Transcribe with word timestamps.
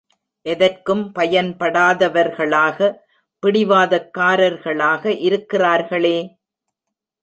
எதற்கும் 0.45 1.03
பயன்படாதவர்களாக 1.19 2.89
பிடிவாதக்காரர்களாக 3.43 5.03
இருக்கிறார்களே! 5.21 6.17